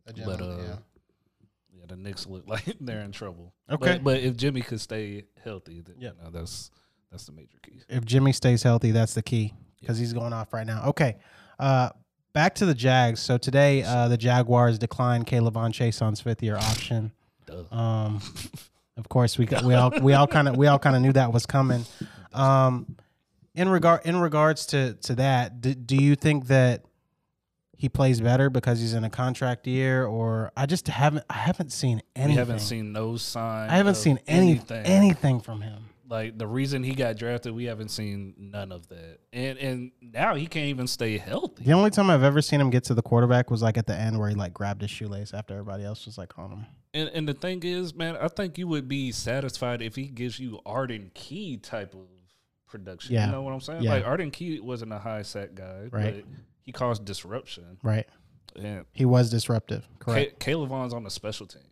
[0.07, 0.77] a But uh, yeah.
[1.79, 3.53] yeah, the Knicks look like they're in trouble.
[3.71, 3.95] Okay.
[3.99, 6.11] but, but if Jimmy could stay healthy, then, Yeah.
[6.17, 6.71] you know, that's
[7.11, 7.81] that's the major key.
[7.89, 10.85] if Jimmy stays healthy, that's the key because he's going off right now.
[10.87, 11.17] Okay.
[11.59, 11.91] Uh,
[12.33, 13.21] back to the Jags.
[13.21, 17.13] So today, uh, the Jaguars declined K'Lavon Chaisson's fifth year option.
[17.71, 18.21] Um,
[18.97, 21.13] of course, we got, we all we all kind of we all kind of knew
[21.13, 21.85] that was coming.
[22.33, 22.97] Um,
[23.55, 26.85] in regard in regards to to that, do, do you think that
[27.77, 31.73] he plays better because he's in a contract year, or I just haven't I haven't
[31.73, 32.35] seen anything.
[32.35, 33.71] we haven't seen no sign.
[33.71, 35.85] I haven't seen any anything from him.
[36.09, 39.19] Like the reason he got drafted, we haven't seen none of that.
[39.33, 41.65] And and now he can't even stay healthy.
[41.65, 43.95] The only time I've ever seen him get to the quarterback was like at the
[43.95, 46.67] end where he like grabbed his shoelace after everybody else was like on him.
[46.95, 50.41] And and the thing is, man, I think you would be satisfied if he gives
[50.41, 52.07] you Arden Key type of
[52.67, 53.15] production.
[53.15, 53.27] Yeah.
[53.27, 53.83] You know what I'm saying?
[53.83, 53.91] Yeah.
[53.95, 56.25] Like Arden Key wasn't a high sack guy, Right.
[56.25, 56.25] but
[56.63, 57.77] he caused disruption.
[57.83, 58.07] Right.
[58.57, 58.83] Yeah.
[58.95, 59.87] He was disruptive.
[59.99, 60.41] Correct.
[60.41, 61.65] Ca- K'Lavon's on the special teams.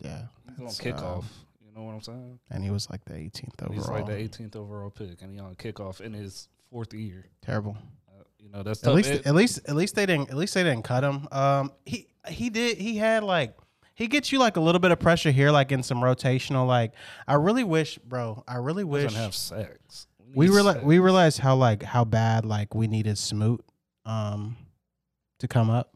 [0.00, 0.22] yeah.
[0.58, 1.18] He's on kickoff.
[1.18, 1.47] um, you
[1.78, 2.38] know what I'm saying?
[2.50, 3.72] and he was like the 18th And overall.
[3.74, 4.12] He's like the
[4.44, 7.26] 18th overall pick, and he on kickoff in his fourth year.
[7.42, 7.76] Terrible.
[8.08, 8.94] Uh, you know that's At tough.
[8.94, 10.30] least, It- at least, at least they didn't.
[10.30, 11.26] At least they didn't cut him.
[11.32, 12.78] Um, he he did.
[12.78, 13.56] He had like
[13.94, 16.66] he gets you like a little bit of pressure here, like in some rotational.
[16.66, 16.92] Like
[17.26, 18.44] I really wish, bro.
[18.46, 20.06] I really wish have sacks.
[20.34, 23.64] we need realize we realized how like how bad like we needed Smoot,
[24.04, 24.56] um,
[25.40, 25.94] to come up.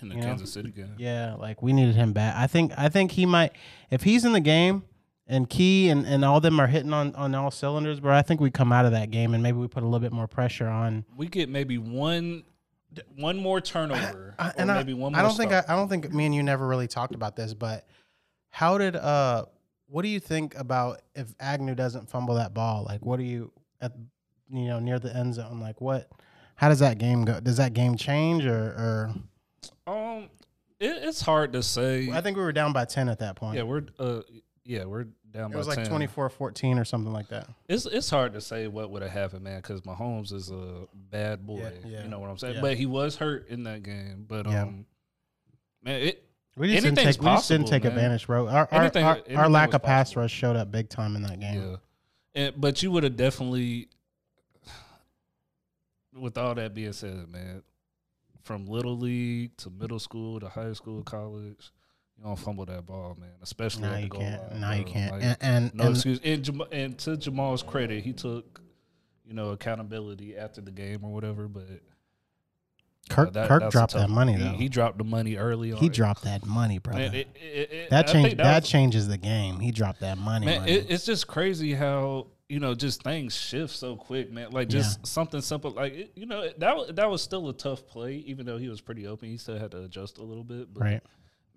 [0.00, 0.26] in the you know?
[0.28, 0.94] Kansas City game.
[0.98, 2.34] Yeah, like we needed him bad.
[2.36, 3.52] I think I think he might
[3.90, 4.84] if he's in the game
[5.26, 8.14] and Key and, and all them are hitting on, on all cylinders, bro.
[8.14, 10.12] I think we come out of that game and maybe we put a little bit
[10.12, 11.04] more pressure on.
[11.16, 12.44] We get maybe one,
[13.16, 15.20] one more turnover, I, or and I, maybe one more.
[15.20, 15.64] I don't think I.
[15.68, 17.86] I don't think me and you never really talked about this, but
[18.50, 19.46] how did uh
[19.86, 22.84] what do you think about if Agnew doesn't fumble that ball?
[22.84, 23.92] Like what do you at
[24.50, 25.60] you know near the end zone?
[25.60, 26.08] Like what?
[26.56, 27.40] How does that game go?
[27.40, 29.10] Does that game change or
[29.86, 30.28] or Um,
[30.78, 32.10] it, it's hard to say.
[32.12, 33.56] I think we were down by ten at that point.
[33.56, 34.20] yeah, we're uh,
[34.64, 35.52] yeah, we're down.
[35.52, 35.86] it was like 10.
[35.90, 37.48] 24-14 or something like that.
[37.68, 41.46] It's it's hard to say what would have happened, man, because Mahomes is a bad
[41.46, 41.58] boy.
[41.84, 42.02] Yeah, yeah.
[42.04, 42.56] You know what I'm saying?
[42.56, 42.60] Yeah.
[42.60, 44.24] But he was hurt in that game.
[44.28, 44.62] But Yeah.
[44.62, 44.86] um,
[45.82, 46.24] man, it
[46.56, 47.20] We just didn't take.
[47.20, 47.92] We just didn't take man.
[47.92, 48.48] advantage, bro.
[48.48, 50.22] Our our, Anything- our, our lack of pass possible.
[50.22, 51.60] rush showed up big time in that game.
[51.62, 51.76] yeah.
[52.36, 53.88] And, but you would have definitely,
[56.12, 57.62] with all that being said, man,
[58.42, 61.70] from little league to middle school to high school, college,
[62.18, 63.30] you don't fumble that ball, man.
[63.42, 64.50] Especially No, at the you can't.
[64.52, 65.12] line, No, you can't.
[65.12, 66.20] Like, and and, No and excuse.
[66.24, 68.60] And, Jam- and to Jamal's credit, he took,
[69.26, 71.48] you know, accountability after the game or whatever.
[71.48, 71.66] But
[73.10, 74.50] Kirk that- Kirk dropped that money though.
[74.52, 75.78] He, He, dropped the money early on.
[75.78, 77.00] He dropped that money, brother.
[77.00, 78.38] Man, it- it- it- that changed.
[78.38, 79.60] That, was- changes the game.
[79.60, 80.46] He dropped that money.
[80.46, 80.72] Man, money.
[80.72, 84.50] it, it's just crazy how you know just things shift so quick, man.
[84.52, 88.46] Like just something simple, like you know that that was still a tough play, even
[88.46, 89.28] though he was pretty open.
[89.28, 91.02] He still had to adjust a little bit, but right.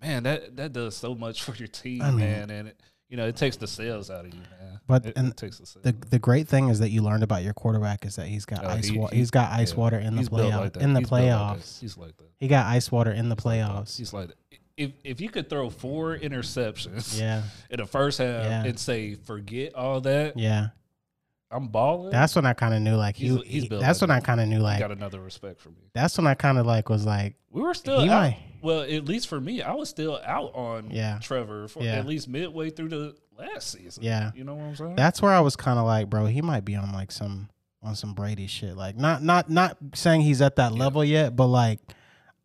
[0.00, 3.16] Man, that that does so much for your team, I mean- man, and it, you
[3.16, 4.80] know it takes the sales out of you, man.
[4.86, 5.78] But- it, and it takes the.
[5.80, 8.64] The the great thing is that you learned about your quarterback is that he's got
[8.64, 8.86] Oh, ice.
[8.88, 9.78] he- wa- he- he's got ice yeah.
[9.78, 10.60] water in the He's built playoff.
[10.60, 12.30] like in the He's built like playoffs, He's like that.
[12.38, 13.96] he got ice water in the He's like playoffs.
[13.98, 14.36] He's like that.
[14.76, 18.64] If if you could throw four interceptions Yeah, in the first half Yeah.
[18.64, 20.68] and say forget all that, yeah.
[21.50, 22.10] I'm balling.
[22.10, 23.28] That's when I kind of knew like he.
[23.28, 24.78] He's- he's he- that's like when I kind of knew like.
[24.78, 25.88] got another respect for me.
[25.94, 28.22] That's when I kind of like was like, We were still He out.
[28.22, 31.18] might- Well, at least for me, I was still out on Yeah.
[31.20, 31.92] Trevor for Yeah.
[31.96, 34.02] at least midway through the last season.
[34.02, 34.30] Yeah.
[34.34, 34.96] You know what I'm saying?
[34.96, 37.48] that's where I was kind of like, bro, he might be on like some
[37.82, 38.76] on some Brady shit.
[38.76, 40.78] Like not not not saying he's at that Yeah.
[40.78, 41.80] level yet, but like.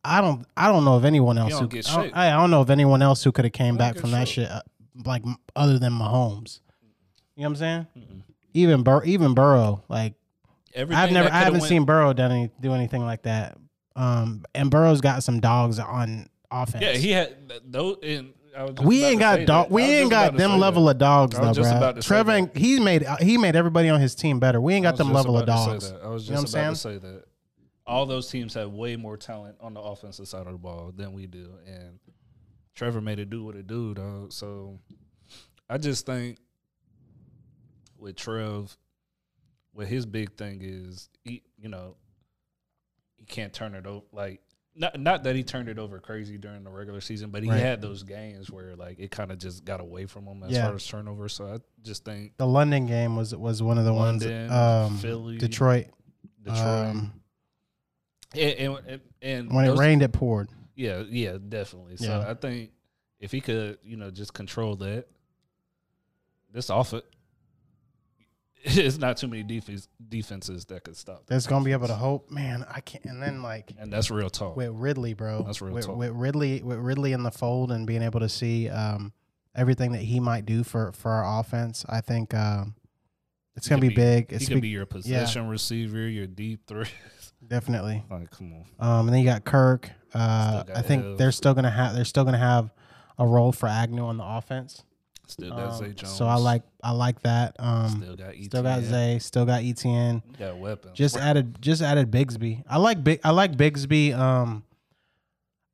[0.06, 0.46] I don't.
[0.58, 1.66] I don't know of anyone else who.
[1.70, 2.14] get I don't.
[2.18, 4.50] I don't know of anyone else who could have came back from that shit.
[4.50, 4.62] shit, uh,
[5.06, 5.24] like
[5.56, 6.60] other than Mahomes.
[7.38, 7.88] You know what I'm saying?
[7.98, 8.22] Mm-mm.
[8.54, 10.16] Even Bur- even Burrow, like
[10.74, 13.58] Everything I've never, I haven't went- seen Burrow done any, do anything like that.
[13.96, 16.84] Um, and Burrow's got some dogs on offense.
[16.84, 17.98] Yeah, he had those.
[18.04, 19.72] And I was just we ain't got dog.
[19.72, 20.92] We ain't got them level that.
[20.92, 21.78] of dogs though, bro.
[21.78, 24.60] about to say Trevor, ain't- he made he made everybody on his team better.
[24.62, 25.92] We ain't got them level of dogs.
[25.92, 27.24] I was You know just what I'm about to say that.
[27.86, 31.12] All those teams have way more talent on the offensive side of the ball than
[31.14, 32.00] we do, and
[32.76, 34.28] Trevor made it do what it do, though.
[34.30, 34.80] So
[35.70, 36.38] I just think
[37.98, 38.76] with Trev,
[39.74, 41.96] what his big thing is, he, you know,
[43.24, 44.06] he can't turn it over.
[44.12, 44.42] Like
[44.76, 47.60] not not that he turned it over crazy during the regular season, but he Right.
[47.60, 50.66] had those games where like it kind of just got away from him as Yeah.
[50.66, 51.30] far as turnover.
[51.30, 54.52] So I just think The London game was was one of the London, ones.
[54.92, 55.88] Um, Philly, Detroit.
[56.44, 57.14] Detroit, Um,
[58.36, 60.50] and, and, and, when those- it rained, it poured.
[60.76, 61.98] Yeah, yeah, definitely.
[61.98, 62.30] So Yeah.
[62.30, 62.72] I think
[63.20, 65.08] if he could, you know, just control that,
[66.52, 67.06] this off it,
[68.86, 71.24] it's not too many defense defenses that could stop.
[71.28, 72.66] That's gonna be able to hope, man.
[72.74, 73.04] I can't.
[73.06, 74.56] And then like and that's real talk.
[74.56, 75.44] with Ridley, bro.
[75.44, 75.98] That's real with, talk.
[75.98, 79.12] with Ridley, with Ridley in the fold and being able to see um,
[79.56, 82.76] everything that he might do for for our offense, I think um,
[83.56, 84.30] it's He gonna be, be- big.
[84.30, 86.88] he It's could big- be your possession receiver, your deep three.
[87.46, 88.04] definitely.
[88.10, 88.66] like, come on.
[89.00, 89.90] Um, and then you got Kirk.
[90.14, 92.72] Uh, got I think they're still gonna have they're still gonna have
[93.20, 94.84] a role for Agnew on the offense.
[95.34, 96.14] Still got Um, Zay Jones.
[96.14, 97.56] so I like I like that.
[97.60, 98.46] Um, Still got ETN.
[98.46, 100.22] still got Zay, still got ETN.
[100.32, 100.98] You got weapons.
[100.98, 102.64] Just added just added Bigsby.
[102.70, 104.18] I like big I like Bigsby.
[104.18, 104.64] Um,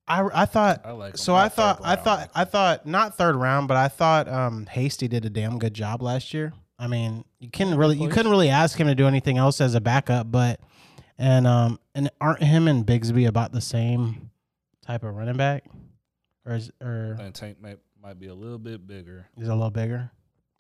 [0.08, 1.34] I I thought I like so.
[1.34, 2.04] Not I thought third I round.
[2.04, 5.74] thought I thought not third round, but I thought um Hasty did a damn good
[5.74, 6.54] job last year.
[6.80, 9.76] I mean, you couldn't really you couldn't really ask him to do anything else as
[9.76, 10.60] a backup, but
[11.18, 14.32] and um and aren't him and Bigsby about the same
[14.82, 15.66] type of running back,
[16.46, 19.28] or is or think Tank might, might be a little bit bigger.
[19.38, 20.12] he's a little bigger,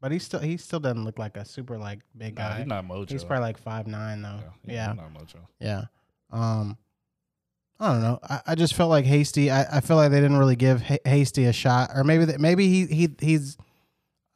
[0.02, 2.58] but he still he still doesn't look like a super like big Nah, guy.
[2.60, 3.10] he's not Mojo.
[3.12, 4.40] He's probably like five nine though.
[4.66, 5.38] yeah, Yeah, not Mojo.
[5.60, 5.86] yeah.
[6.32, 6.78] Um,
[7.80, 8.20] I don't know.
[8.24, 9.50] I, I just felt like Hasty.
[9.50, 12.40] I, I feel like they didn't really give Ha- Hasty a shot, or maybe that
[12.42, 13.58] maybe he he he's.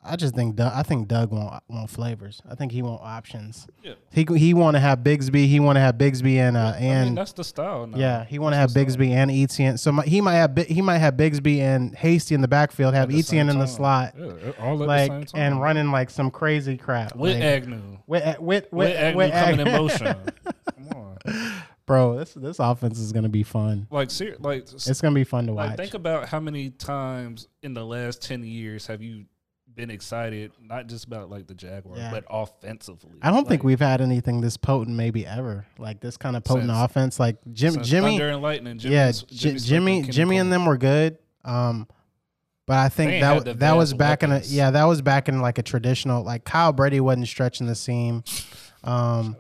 [0.05, 2.41] I just think Doug, I think Doug want want flavors.
[2.49, 3.67] I think he want options.
[3.83, 3.93] Yeah.
[4.11, 5.47] He he want to have Bigsby.
[5.47, 7.87] He want to have Bigsby and uh I mean, and that's the style.
[7.87, 7.97] Now.
[7.97, 9.77] yeah, he want to have Bigsby and Etienne.
[9.77, 13.13] So my, he might have he might have Bigsby and Hasty in the backfield, have
[13.13, 15.41] Etienne in the slot, Yeah, all at like the same time.
[15.53, 17.15] and running like some crazy crap.
[17.15, 17.97] with like, Agnew.
[18.07, 20.15] with with with, With Agnew with coming in motion.
[20.75, 20.87] Come
[21.25, 21.53] on.
[21.85, 22.17] bro.
[22.17, 23.87] This this offense is gonna be fun.
[23.89, 25.77] Like, ser- like, It's gonna be fun to like, watch.
[25.77, 29.25] think about how many times in the last ten years have you
[29.75, 32.11] been excited, not just about like the Jaguars, Yeah.
[32.11, 33.11] but offensively.
[33.21, 35.65] I don't think we've had anything this potent, maybe ever.
[35.77, 37.19] Like this kind of potent Since- offense.
[37.19, 38.77] Like Jim, Jimmy, Thunder and Lightning.
[38.77, 41.17] Jimmy, yeah, Jimmy, Jimmy, Jimmy, and them were good.
[41.43, 41.87] Um,
[42.65, 45.57] but I think that that was back in a yeah that was back in like
[45.57, 48.23] a traditional like Kyle Brady wasn't stretching the seam.
[48.85, 49.35] Um,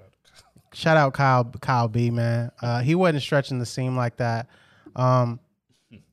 [0.73, 2.51] shout out Kyle Kyle B man.
[2.61, 4.47] Uh, he wasn't stretching the seam like that.
[4.95, 5.39] Um,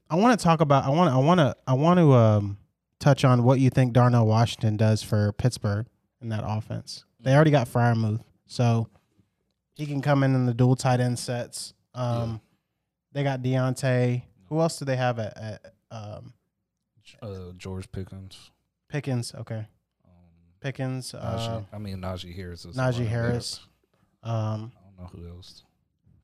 [0.08, 2.58] I want to talk about I want I want to I want to um
[3.00, 5.86] touch on what you think Darnell Washington does for Pittsburgh
[6.22, 7.04] in that offense.
[7.18, 8.86] They already got Freiermuth, so
[9.74, 11.74] he can come in in the dual tight end sets.
[11.94, 12.40] Um,
[13.12, 14.22] They got Diontae.
[14.48, 16.32] Who else do they have at, at um,
[17.20, 18.50] uh, George Pickens.
[18.88, 19.34] Pickens?
[19.34, 19.66] Okay,
[20.04, 20.10] Um,
[20.60, 21.12] Pickens.
[21.14, 22.64] Uh, I mean Najee Harris.
[22.64, 23.06] Is Najee.
[23.06, 23.60] Harris.
[24.22, 25.64] Um, I don't know who else.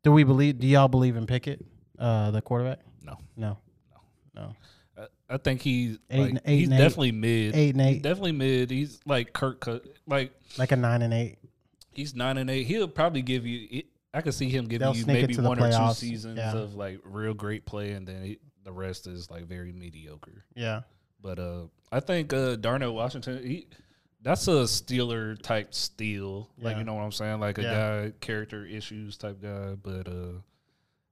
[0.03, 0.59] do we believe?
[0.61, 1.65] Do y'all believe in Pickett,
[1.99, 2.81] uh, the quarterback?
[3.03, 3.17] No.
[3.37, 3.59] No.
[3.91, 4.01] No,
[4.43, 4.57] no.
[4.99, 6.79] I, I think he's Eight like, and- eight he's and eight.
[6.83, 7.55] definitely mid.
[7.57, 8.71] Eight and He's eight, definitely mid.
[8.71, 9.67] He's like Kirk.
[10.07, 11.39] Like like a nine and eight.
[11.93, 12.67] he's nine and eight.
[12.67, 13.83] He'll probably give you.
[14.15, 16.55] I could see him giving They'll you maybe one or two seasons Yeah.
[16.57, 20.45] of like real great play, and then he, the rest is like very mediocre.
[20.55, 20.83] Yeah.
[21.21, 23.67] But uh, I think uh, Darnell Washington, he
[24.23, 26.51] that's a Steeler type steal.
[26.59, 27.73] Like you know what I'm saying, like a Yeah.
[28.07, 29.75] guy character issues type guy.
[29.75, 30.13] But uh,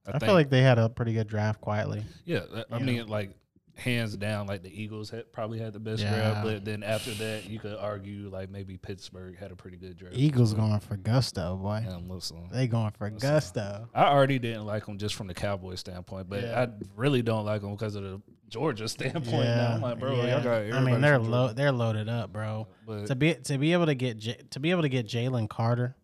[0.07, 2.03] I, I, think feel like they had a pretty good draft quietly.
[2.25, 2.83] yeah, I Yeah.
[2.83, 3.31] mean like
[3.77, 6.15] hands down, like the Eagles had probably had the best Yeah.
[6.15, 6.43] draft.
[6.45, 10.15] But then after that, you could argue like maybe Pittsburgh had a pretty good draft.
[10.17, 10.67] Eagles well.
[10.67, 11.85] going for gusto, boy.
[12.07, 13.29] Listen, They going for Listen.
[13.29, 13.89] gusto.
[13.93, 16.61] I already didn't like them just from the Cowboy standpoint, but Yeah.
[16.61, 19.43] I really don't like them because of the Georgia standpoint.
[19.45, 20.35] Now I'm like, bro, yeah.
[20.35, 20.73] y'all got.
[20.73, 22.67] I mean, they're lo- they're loaded up, bro.
[22.87, 25.49] But To be to be able to get J- to be able to get Jalen
[25.49, 25.95] Carter,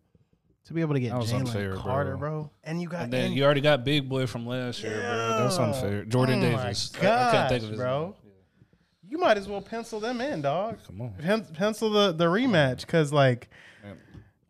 [0.66, 2.30] to be able to get That was Jalen unfair, Carter, bro.
[2.42, 2.50] bro.
[2.64, 5.38] and you got And then and- you already got Big Boy from last year, bro.
[5.42, 5.64] That's Yeah.
[5.64, 6.04] unfair.
[6.04, 6.92] Jordan Oh my Davis.
[6.94, 7.00] I, I
[7.32, 8.02] can't think gosh, of his bro.
[8.04, 8.14] name.
[9.08, 10.78] you might as well pencil them in, dog.
[10.86, 11.14] Come on.
[11.18, 13.48] Pen- pencil the the rematch because like.
[13.82, 13.98] Man.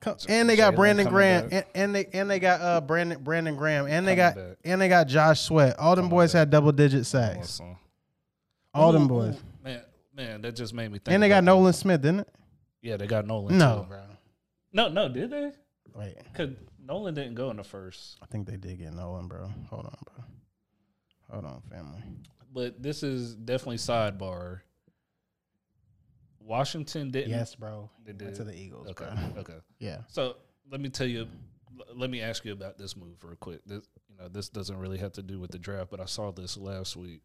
[0.01, 1.53] co- And they got Jalen Brandon coming Graham, back.
[1.75, 4.59] and, and they and they got uh Brandon Brandon Graham, and they got Coming back.
[4.64, 5.79] and they got Josh Sweat.
[5.79, 7.38] All them boys had double digit sacks.
[7.61, 7.77] Listen.
[8.75, 9.83] All them Ooh, boys, ooh, Man,
[10.14, 11.12] man, that just made me think.
[11.12, 11.72] and they got about Nolan.
[11.75, 12.29] Smith, didn't it?
[12.83, 13.59] Yeah, they got Nolan.
[13.59, 13.88] No, too.
[13.88, 14.01] bro.
[14.72, 15.09] no, no.
[15.09, 15.53] Did they?
[15.94, 16.50] Wait, Because
[16.85, 18.18] Nolan didn't go in the first.
[18.22, 19.50] I think they did get Nolan, bro.
[19.70, 20.24] Hold on, bro.
[21.31, 22.02] Hold on, family.
[22.52, 24.61] But this is definitely sidebar.
[26.40, 27.31] Washington didn't.
[27.31, 27.90] Yes, bro.
[28.05, 28.35] They Went did.
[28.37, 29.05] to the Eagles, Okay.
[29.05, 29.40] bro.
[29.40, 29.59] Okay.
[29.78, 29.98] Yeah.
[30.09, 30.37] So
[30.70, 31.26] let me tell you,
[31.94, 33.61] let me ask you about this move real quick.
[33.64, 36.31] This, you know, this doesn't really have to do with the draft, but I saw
[36.33, 37.22] this last week.